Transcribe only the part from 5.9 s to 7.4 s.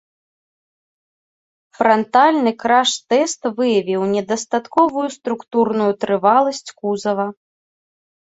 трываласць кузава.